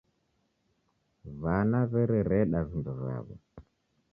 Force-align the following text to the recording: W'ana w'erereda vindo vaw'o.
W'ana 1.41 1.79
w'erereda 1.91 2.59
vindo 2.69 2.91
vaw'o. 3.01 3.35